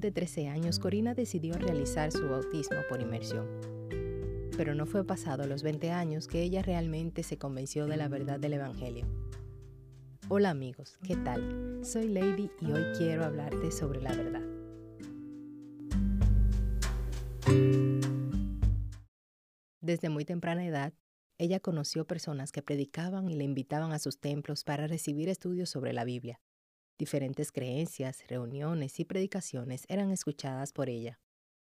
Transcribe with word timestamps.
de 0.00 0.12
13 0.12 0.48
años, 0.48 0.78
Corina 0.78 1.14
decidió 1.14 1.54
realizar 1.54 2.12
su 2.12 2.28
bautismo 2.28 2.78
por 2.88 3.00
inmersión. 3.00 3.46
Pero 4.56 4.74
no 4.74 4.86
fue 4.86 5.04
pasado 5.04 5.46
los 5.46 5.62
20 5.62 5.90
años 5.90 6.28
que 6.28 6.42
ella 6.42 6.62
realmente 6.62 7.22
se 7.22 7.38
convenció 7.38 7.86
de 7.86 7.96
la 7.96 8.08
verdad 8.08 8.38
del 8.38 8.54
Evangelio. 8.54 9.06
Hola 10.28 10.50
amigos, 10.50 10.98
¿qué 11.06 11.16
tal? 11.16 11.80
Soy 11.84 12.08
Lady 12.08 12.50
y 12.60 12.72
hoy 12.72 12.84
quiero 12.96 13.24
hablarte 13.24 13.70
sobre 13.70 14.00
la 14.00 14.12
verdad. 14.12 14.42
Desde 19.80 20.10
muy 20.10 20.24
temprana 20.24 20.66
edad, 20.66 20.92
ella 21.38 21.60
conoció 21.60 22.06
personas 22.06 22.52
que 22.52 22.62
predicaban 22.62 23.30
y 23.30 23.34
le 23.34 23.44
invitaban 23.44 23.92
a 23.92 23.98
sus 23.98 24.18
templos 24.18 24.64
para 24.64 24.86
recibir 24.86 25.28
estudios 25.28 25.70
sobre 25.70 25.92
la 25.92 26.04
Biblia. 26.04 26.40
Diferentes 26.98 27.52
creencias, 27.52 28.26
reuniones 28.26 28.98
y 28.98 29.04
predicaciones 29.04 29.84
eran 29.88 30.10
escuchadas 30.10 30.72
por 30.72 30.88
ella, 30.88 31.20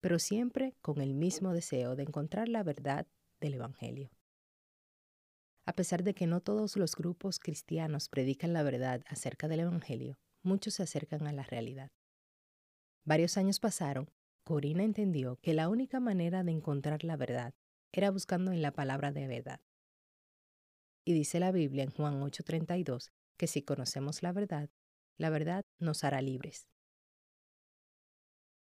pero 0.00 0.18
siempre 0.18 0.76
con 0.82 1.00
el 1.00 1.14
mismo 1.14 1.54
deseo 1.54 1.96
de 1.96 2.02
encontrar 2.02 2.48
la 2.48 2.62
verdad 2.62 3.06
del 3.40 3.54
Evangelio. 3.54 4.10
A 5.66 5.72
pesar 5.72 6.02
de 6.02 6.14
que 6.14 6.26
no 6.26 6.42
todos 6.42 6.76
los 6.76 6.94
grupos 6.94 7.38
cristianos 7.38 8.10
predican 8.10 8.52
la 8.52 8.62
verdad 8.62 9.02
acerca 9.06 9.48
del 9.48 9.60
Evangelio, 9.60 10.18
muchos 10.42 10.74
se 10.74 10.82
acercan 10.82 11.26
a 11.26 11.32
la 11.32 11.42
realidad. 11.42 11.90
Varios 13.06 13.38
años 13.38 13.60
pasaron, 13.60 14.10
Corina 14.44 14.84
entendió 14.84 15.36
que 15.36 15.54
la 15.54 15.70
única 15.70 16.00
manera 16.00 16.44
de 16.44 16.52
encontrar 16.52 17.02
la 17.02 17.16
verdad 17.16 17.54
era 17.92 18.10
buscando 18.10 18.52
en 18.52 18.60
la 18.60 18.72
palabra 18.72 19.10
de 19.10 19.26
verdad. 19.26 19.60
Y 21.06 21.14
dice 21.14 21.40
la 21.40 21.50
Biblia 21.50 21.84
en 21.84 21.90
Juan 21.90 22.20
8:32 22.20 23.10
que 23.38 23.46
si 23.46 23.62
conocemos 23.62 24.22
la 24.22 24.32
verdad, 24.32 24.70
la 25.16 25.30
verdad 25.30 25.64
nos 25.78 26.04
hará 26.04 26.20
libres. 26.22 26.68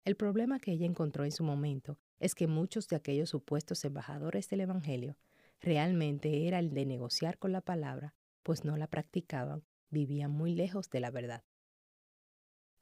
El 0.04 0.16
problema 0.16 0.58
que 0.58 0.72
ella 0.72 0.86
encontró 0.86 1.24
en 1.24 1.32
su 1.32 1.44
momento 1.44 1.98
es 2.18 2.34
que 2.34 2.46
muchos 2.46 2.88
de 2.88 2.96
aquellos 2.96 3.30
supuestos 3.30 3.84
embajadores 3.84 4.48
del 4.48 4.60
Evangelio 4.60 5.16
realmente 5.60 6.46
era 6.46 6.58
el 6.58 6.74
de 6.74 6.84
negociar 6.84 7.38
con 7.38 7.52
la 7.52 7.62
palabra, 7.62 8.14
pues 8.42 8.64
no 8.64 8.76
la 8.76 8.86
practicaban, 8.86 9.64
vivían 9.90 10.30
muy 10.30 10.54
lejos 10.54 10.90
de 10.90 11.00
la 11.00 11.10
verdad. 11.10 11.42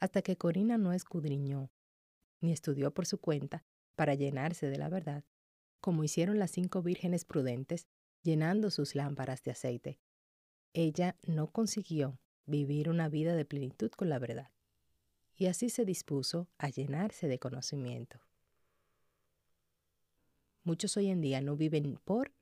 Hasta 0.00 0.22
que 0.22 0.36
Corina 0.36 0.78
no 0.78 0.92
escudriñó 0.92 1.70
ni 2.40 2.52
estudió 2.52 2.92
por 2.92 3.06
su 3.06 3.18
cuenta 3.18 3.64
para 3.94 4.14
llenarse 4.14 4.68
de 4.68 4.78
la 4.78 4.88
verdad, 4.88 5.24
como 5.80 6.02
hicieron 6.02 6.40
las 6.40 6.50
cinco 6.50 6.82
vírgenes 6.82 7.24
prudentes, 7.24 7.86
llenando 8.22 8.70
sus 8.70 8.96
lámparas 8.96 9.42
de 9.44 9.52
aceite. 9.52 10.00
Ella 10.72 11.16
no 11.24 11.52
consiguió 11.52 12.18
vivir 12.46 12.88
una 12.88 13.08
vida 13.08 13.34
de 13.34 13.44
plenitud 13.44 13.90
con 13.90 14.08
la 14.08 14.18
verdad, 14.18 14.50
y 15.36 15.46
así 15.46 15.70
se 15.70 15.84
dispuso 15.84 16.48
a 16.58 16.68
llenarse 16.68 17.28
de 17.28 17.38
conocimiento. 17.38 18.20
Muchos 20.64 20.96
hoy 20.96 21.08
en 21.08 21.20
día 21.20 21.40
no 21.40 21.56
viven 21.56 21.98
por 22.04 22.32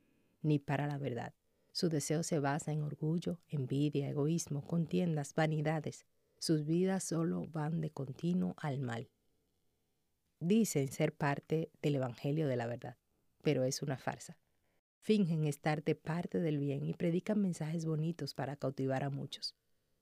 ni 0.42 0.58
para 0.58 0.86
la 0.86 0.98
verdad. 0.98 1.32
Su 1.72 1.88
deseo 1.88 2.22
se 2.22 2.38
basa 2.38 2.72
en 2.72 2.82
orgullo, 2.82 3.38
envidia, 3.48 4.08
egoísmo, 4.08 4.62
contiendas, 4.66 5.34
vanidades. 5.34 6.06
Sus 6.38 6.66
vidas 6.66 7.04
solo 7.04 7.46
van 7.46 7.80
de 7.80 7.90
continuo 7.90 8.54
al 8.58 8.80
mal. 8.80 9.08
Dicen 10.40 10.88
ser 10.88 11.14
parte 11.14 11.70
del 11.82 11.96
Evangelio 11.96 12.48
de 12.48 12.56
la 12.56 12.66
verdad, 12.66 12.96
pero 13.42 13.64
es 13.64 13.82
una 13.82 13.98
farsa. 13.98 14.36
Fingen 14.98 15.44
estar 15.44 15.82
de 15.82 15.94
parte 15.94 16.40
del 16.40 16.58
bien 16.58 16.86
y 16.86 16.94
predican 16.94 17.40
mensajes 17.40 17.86
bonitos 17.86 18.34
para 18.34 18.56
cautivar 18.56 19.04
a 19.04 19.10
muchos, 19.10 19.54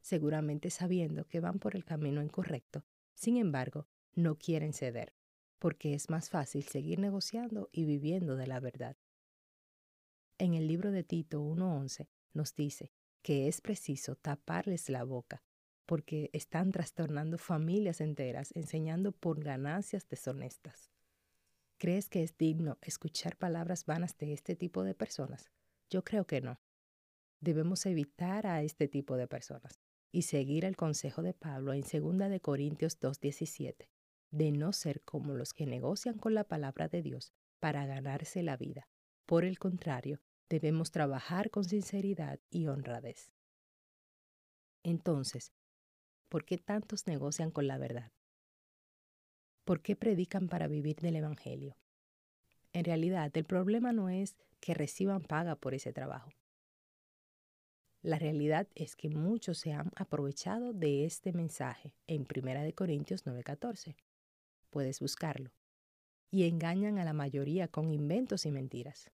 seguramente 0.09 0.71
sabiendo 0.71 1.27
que 1.27 1.39
van 1.39 1.59
por 1.59 1.77
el 1.77 1.85
camino 1.85 2.23
incorrecto. 2.23 2.83
Sin 3.15 3.37
embargo, 3.37 3.87
no 4.15 4.39
quieren 4.39 4.73
ceder, 4.73 5.15
porque 5.59 5.93
es 5.93 6.09
más 6.09 6.31
fácil 6.31 6.63
seguir 6.65 6.99
negociando 6.99 7.69
y 7.73 7.85
viviendo 7.85 8.35
de 8.37 8.47
la 8.47 8.59
verdad. 8.59 8.97
En 10.39 10.55
el 10.55 10.67
libro 10.67 10.93
de 10.93 11.05
Tito 11.05 11.43
1.11 11.43 12.09
nos 12.33 12.55
dice 12.55 12.91
que 13.23 13.49
es 13.49 13.61
preciso 13.61 14.17
taparles 14.17 14.89
la 14.89 15.05
boca, 15.05 15.43
porque 15.85 16.31
están 16.33 16.73
trastornando 16.73 17.37
familias 17.37 18.01
enteras 18.01 18.53
enseñando 18.55 19.13
por 19.13 19.45
ganancias 19.45 20.09
deshonestas. 20.09 20.91
¿Crees 21.77 22.09
que 22.09 22.23
es 22.23 22.37
digno 22.39 22.79
escuchar 22.81 23.37
palabras 23.37 23.85
vanas 23.85 24.17
de 24.17 24.33
este 24.33 24.57
tipo 24.57 24.85
de 24.85 24.95
personas? 24.95 25.51
Yo 25.91 26.03
creo 26.03 26.27
que 26.27 26.41
no. 26.41 26.61
Debemos 27.41 27.85
evitar 27.85 28.47
a 28.47 28.63
este 28.63 28.89
tipo 28.89 29.17
de 29.17 29.29
personas 29.29 29.79
y 30.11 30.23
seguir 30.23 30.65
el 30.65 30.77
consejo 30.77 31.23
de 31.23 31.35
Pablo 31.35 31.73
en 31.73 31.83
2 31.83 32.31
de 32.31 32.41
Corintios 32.41 32.99
2:17, 33.01 33.89
de 34.31 34.53
no 34.53 34.73
ser 34.73 35.03
como 35.03 35.35
los 35.35 35.53
que 35.53 35.67
negocian 35.67 36.19
con 36.19 36.35
la 36.35 36.45
palabra 36.45 36.89
de 36.89 37.03
Dios 37.03 37.33
para 37.61 37.87
ganarse 37.87 38.43
la 38.43 38.57
vida. 38.57 38.89
Por 39.27 39.45
el 39.45 39.59
contrario, 39.59 40.21
debemos 40.49 40.91
trabajar 40.91 41.51
con 41.51 41.65
sinceridad 41.65 42.41
y 42.51 42.67
honradez. 42.69 43.33
Entonces, 44.83 45.53
¿por 46.29 46.45
qué 46.45 46.59
tantos 46.59 47.07
negocian 47.07 47.51
con 47.51 47.67
la 47.67 47.79
verdad? 47.79 48.13
¿Por 49.65 49.83
qué 49.83 49.97
predican 49.97 50.49
para 50.49 50.67
vivir 50.67 50.97
del 50.97 51.17
Evangelio? 51.17 51.77
En 52.73 52.85
realidad, 52.85 53.31
el 53.37 53.45
problema 53.45 53.93
no 53.93 54.09
es 54.09 54.37
que 54.61 54.75
reciban 54.75 55.23
paga 55.23 55.57
por 55.57 55.75
ese 55.75 55.93
trabajo. 55.93 56.31
La 58.03 58.19
realidad 58.19 58.69
es 58.77 58.95
que 58.95 59.09
muchos 59.09 59.59
se 59.59 59.73
han 59.73 59.91
aprovechado 59.97 60.73
de 60.73 61.05
este 61.05 61.33
mensaje 61.33 61.95
en 62.07 62.27
1 62.27 62.73
Corintios 62.75 63.27
9:14. 63.27 63.97
Puedes 64.71 65.01
buscarlo. 65.01 65.53
Y 66.31 66.45
engañan 66.47 66.99
a 66.99 67.05
la 67.05 67.13
mayoría 67.13 67.69
con 67.69 67.91
inventos 67.91 68.47
y 68.47 68.53
mentiras. 68.53 69.11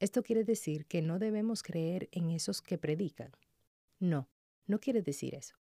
Esto 0.00 0.22
quiere 0.22 0.44
decir 0.44 0.86
que 0.86 1.00
no 1.00 1.18
debemos 1.18 1.62
creer 1.62 2.08
en 2.12 2.30
esos 2.30 2.60
que 2.60 2.76
predican. 2.76 3.32
No, 4.00 4.28
no 4.66 4.80
quiere 4.80 5.00
decir 5.00 5.34
eso. 5.34 5.56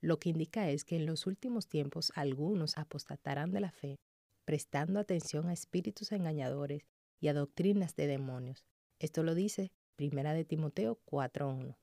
Lo 0.00 0.18
que 0.18 0.28
indica 0.28 0.68
es 0.68 0.84
que 0.84 0.96
en 0.96 1.06
los 1.06 1.26
últimos 1.26 1.68
tiempos 1.68 2.12
algunos 2.14 2.76
apostatarán 2.76 3.52
de 3.52 3.60
la 3.60 3.70
fe, 3.70 3.98
prestando 4.44 5.00
atención 5.00 5.48
a 5.48 5.54
espíritus 5.54 6.12
engañadores 6.12 6.86
y 7.20 7.28
a 7.28 7.34
doctrinas 7.34 7.96
de 7.96 8.06
demonios. 8.06 8.66
Esto 8.98 9.22
lo 9.22 9.34
dice 9.34 9.72
Primera 9.96 10.34
de 10.34 10.44
Timoteo 10.44 11.00
4.1. 11.06 11.74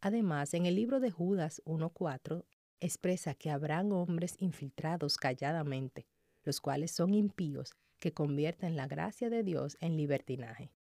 Además, 0.00 0.52
en 0.52 0.66
el 0.66 0.74
libro 0.74 1.00
de 1.00 1.10
Judas 1.10 1.62
1.4 1.64 2.44
expresa 2.80 3.34
que 3.34 3.50
habrán 3.50 3.92
hombres 3.92 4.36
infiltrados 4.38 5.16
calladamente, 5.16 6.06
los 6.44 6.60
cuales 6.60 6.90
son 6.90 7.14
impíos, 7.14 7.74
que 7.98 8.12
convierten 8.12 8.76
la 8.76 8.86
gracia 8.88 9.30
de 9.30 9.42
Dios 9.42 9.76
en 9.80 9.96
libertinaje. 9.96 10.72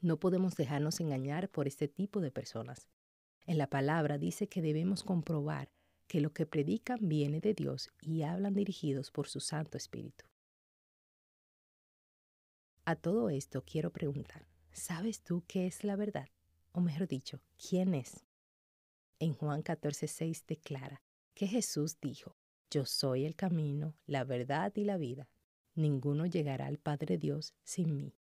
No 0.00 0.18
podemos 0.18 0.56
dejarnos 0.56 1.00
engañar 1.00 1.48
por 1.48 1.68
este 1.68 1.86
tipo 1.86 2.20
de 2.20 2.30
personas. 2.30 2.88
En 3.46 3.58
la 3.58 3.68
palabra 3.68 4.18
dice 4.18 4.48
que 4.48 4.62
debemos 4.62 5.04
comprobar 5.04 5.70
que 6.06 6.20
lo 6.20 6.32
que 6.32 6.46
predican 6.46 6.98
viene 7.02 7.40
de 7.40 7.54
Dios 7.54 7.90
y 8.00 8.22
hablan 8.22 8.54
dirigidos 8.54 9.10
por 9.10 9.28
su 9.28 9.40
Santo 9.40 9.76
Espíritu. 9.76 10.24
A 12.86 12.96
todo 12.96 13.28
esto 13.28 13.62
quiero 13.66 13.92
preguntar, 13.92 14.46
¿sabes 14.72 15.22
tú 15.22 15.44
qué 15.46 15.66
es 15.66 15.84
la 15.84 15.96
verdad? 15.96 16.28
O 16.72 16.80
mejor 16.80 17.08
dicho, 17.08 17.40
¿quién 17.56 17.94
es? 17.94 18.24
En 19.18 19.34
Juan 19.34 19.62
14:6 19.62 20.44
declara 20.46 21.02
que 21.34 21.46
Jesús 21.46 21.98
dijo, 22.00 22.36
Yo 22.70 22.84
soy 22.84 23.24
el 23.24 23.34
camino, 23.34 23.96
la 24.06 24.24
verdad 24.24 24.72
y 24.76 24.84
la 24.84 24.96
vida. 24.96 25.28
Ninguno 25.74 26.26
llegará 26.26 26.66
al 26.66 26.78
Padre 26.78 27.18
Dios 27.18 27.54
sin 27.64 27.96
mí. 27.96 28.14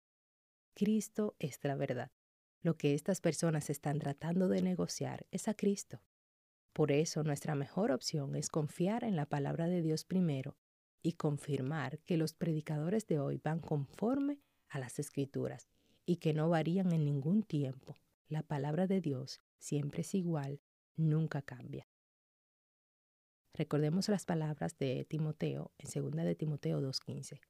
Cristo 0.75 1.34
es 1.39 1.59
la 1.63 1.75
verdad. 1.75 2.13
Lo 2.63 2.77
que 2.77 2.95
estas 2.95 3.21
personas 3.21 3.71
están 3.71 3.99
tratando 3.99 4.49
de 4.49 4.63
negociar 4.63 5.27
es 5.31 5.49
a 5.49 5.54
Cristo. 5.54 6.03
Por 6.72 6.92
eso 6.92 7.22
nuestra 7.25 7.54
mejor 7.54 7.92
opción 7.92 8.37
es 8.37 8.49
confiar 8.49 9.04
en 9.04 9.16
la 9.16 9.27
palabra 9.27 9.66
de 9.66 9.81
Dios 9.83 10.04
primero 10.04 10.57
y 11.03 11.13
confirmar 11.13 12.01
que 12.01 12.16
los 12.16 12.34
predicadores 12.34 13.07
de 13.07 13.19
hoy 13.19 13.39
van 13.39 13.60
conforme 13.60 14.41
a 14.69 14.78
las 14.78 14.99
escrituras 14.99 15.69
y 16.06 16.16
que 16.16 16.32
no 16.32 16.48
varían 16.48 16.92
en 16.92 17.04
ningún 17.04 17.42
tiempo. 17.42 17.97
La 18.28 18.42
palabra 18.42 18.86
de 18.86 19.00
Dios 19.00 19.41
siempre 19.58 20.00
es 20.00 20.14
igual, 20.14 20.60
nunca 20.97 21.42
cambia. 21.42 21.88
Recordemos 23.53 24.08
las 24.08 24.24
palabras 24.24 24.78
de 24.78 25.04
Timoteo 25.04 25.72
en 25.78 25.91
2 25.91 26.24
de 26.24 26.34
Timoteo 26.34 26.80
2.15. 26.80 27.41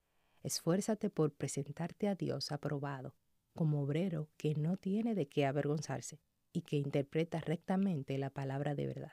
Esfuérzate 0.42 1.10
por 1.10 1.34
presentarte 1.34 2.08
a 2.08 2.14
Dios 2.14 2.52
aprobado 2.52 3.14
como 3.54 3.82
obrero 3.82 4.30
que 4.36 4.54
no 4.54 4.76
tiene 4.76 5.14
de 5.14 5.28
qué 5.28 5.46
avergonzarse 5.46 6.20
y 6.52 6.62
que 6.62 6.76
interpreta 6.76 7.40
rectamente 7.40 8.16
la 8.18 8.30
palabra 8.30 8.74
de 8.74 8.86
verdad. 8.86 9.12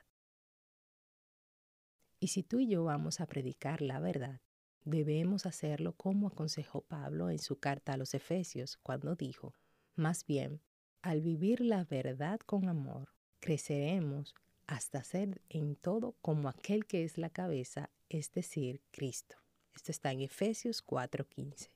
Y 2.19 2.27
si 2.27 2.43
tú 2.43 2.59
y 2.59 2.67
yo 2.67 2.83
vamos 2.83 3.19
a 3.19 3.25
predicar 3.25 3.81
la 3.81 3.99
verdad, 3.99 4.41
debemos 4.85 5.45
hacerlo 5.45 5.93
como 5.93 6.27
aconsejó 6.27 6.81
Pablo 6.81 7.29
en 7.29 7.39
su 7.39 7.59
carta 7.59 7.93
a 7.93 7.97
los 7.97 8.13
Efesios 8.13 8.77
cuando 8.77 9.15
dijo, 9.15 9.53
más 9.95 10.25
bien, 10.25 10.61
al 11.01 11.21
vivir 11.21 11.61
la 11.61 11.83
verdad 11.83 12.39
con 12.39 12.69
amor, 12.69 13.09
creceremos 13.39 14.35
hasta 14.67 15.03
ser 15.03 15.41
en 15.49 15.75
todo 15.75 16.15
como 16.21 16.49
aquel 16.49 16.85
que 16.85 17.03
es 17.03 17.17
la 17.17 17.29
cabeza, 17.29 17.89
es 18.09 18.31
decir, 18.31 18.81
Cristo. 18.91 19.35
Esto 19.75 19.91
está 19.91 20.11
en 20.11 20.21
Efesios 20.21 20.81
4:15. 20.81 21.69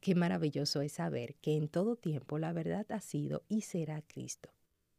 Qué 0.00 0.14
maravilloso 0.14 0.80
es 0.80 0.92
saber 0.92 1.34
que 1.36 1.56
en 1.56 1.68
todo 1.68 1.96
tiempo 1.96 2.38
la 2.38 2.52
verdad 2.52 2.90
ha 2.90 3.00
sido 3.00 3.44
y 3.48 3.62
será 3.62 4.02
Cristo, 4.02 4.50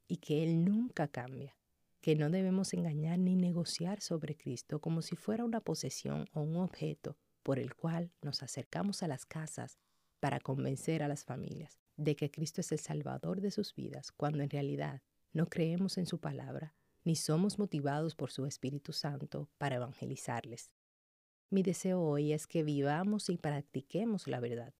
y 0.07 0.17
que 0.17 0.43
Él 0.43 0.63
nunca 0.63 1.07
cambia, 1.07 1.55
que 2.03 2.17
no 2.17 2.29
debemos 2.29 2.73
engañar 2.73 3.17
ni 3.17 3.37
negociar 3.37 4.01
sobre 4.01 4.35
Cristo 4.35 4.81
como 4.81 5.01
si 5.01 5.15
fuera 5.15 5.45
una 5.45 5.61
posesión 5.61 6.27
o 6.33 6.41
un 6.41 6.57
objeto 6.57 7.15
por 7.43 7.59
el 7.59 7.75
cual 7.75 8.11
nos 8.21 8.43
acercamos 8.43 9.03
a 9.03 9.07
las 9.07 9.25
casas 9.25 9.79
para 10.19 10.41
convencer 10.41 11.01
a 11.01 11.07
las 11.07 11.23
familias 11.23 11.79
de 11.95 12.17
que 12.17 12.29
Cristo 12.29 12.59
es 12.59 12.73
el 12.73 12.79
Salvador 12.79 13.39
de 13.39 13.51
sus 13.51 13.73
vidas, 13.73 14.11
cuando 14.11 14.43
en 14.43 14.49
realidad 14.49 15.01
no 15.31 15.47
creemos 15.47 15.97
en 15.97 16.05
su 16.05 16.19
palabra 16.19 16.75
ni 17.05 17.15
somos 17.15 17.57
motivados 17.57 18.15
por 18.15 18.31
su 18.31 18.45
Espíritu 18.45 18.91
Santo 18.91 19.49
para 19.57 19.77
evangelizarles. 19.77 20.73
Mi 21.49 21.63
deseo 21.63 22.01
hoy 22.01 22.33
es 22.33 22.47
que 22.47 22.63
vivamos 22.63 23.29
y 23.29 23.37
practiquemos 23.37 24.27
la 24.27 24.41
verdad, 24.41 24.73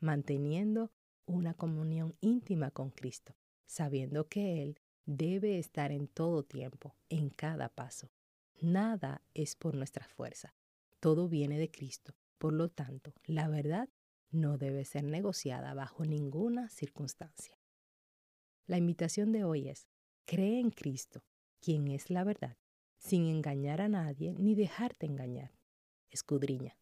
manteniendo 0.00 0.90
una 1.26 1.52
comunión 1.52 2.16
íntima 2.22 2.70
con 2.70 2.88
Cristo, 2.88 3.36
sabiendo 3.66 4.26
que 4.28 4.62
Él 4.62 4.80
debe 5.06 5.58
estar 5.58 5.92
en 5.92 6.08
todo 6.08 6.42
tiempo, 6.44 6.94
en 7.08 7.30
cada 7.30 7.68
paso. 7.68 8.10
Nada 8.60 9.22
es 9.34 9.56
por 9.56 9.74
nuestra 9.74 10.06
fuerza, 10.06 10.54
todo 11.00 11.28
viene 11.28 11.58
de 11.58 11.70
Cristo. 11.70 12.14
Por 12.38 12.52
lo 12.52 12.68
tanto, 12.68 13.12
la 13.24 13.48
verdad 13.48 13.88
no 14.30 14.58
debe 14.58 14.84
ser 14.84 15.04
negociada 15.04 15.74
bajo 15.74 16.04
ninguna 16.04 16.68
circunstancia. 16.68 17.58
La 18.66 18.78
invitación 18.78 19.32
de 19.32 19.44
hoy 19.44 19.68
es, 19.68 19.88
cree 20.24 20.60
en 20.60 20.70
Cristo, 20.70 21.22
quien 21.60 21.88
es 21.88 22.10
la 22.10 22.24
verdad, 22.24 22.56
sin 22.96 23.26
engañar 23.26 23.80
a 23.80 23.88
nadie 23.88 24.34
ni 24.38 24.54
dejarte 24.54 25.06
engañar. 25.06 25.52
Escudriña. 26.10 26.76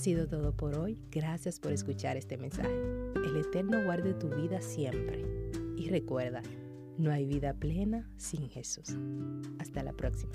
Sido 0.00 0.26
todo 0.26 0.56
por 0.56 0.76
hoy. 0.76 0.98
Gracias 1.10 1.60
por 1.60 1.72
escuchar 1.72 2.16
este 2.16 2.36
mensaje. 2.36 2.74
El 3.14 3.36
Eterno 3.36 3.84
guarde 3.84 4.14
tu 4.14 4.28
vida 4.30 4.60
siempre. 4.60 5.24
Y 5.76 5.88
recuerda, 5.90 6.42
no 6.98 7.10
hay 7.10 7.26
vida 7.26 7.54
plena 7.54 8.10
sin 8.16 8.48
Jesús. 8.48 8.96
Hasta 9.58 9.82
la 9.82 9.92
próxima. 9.92 10.32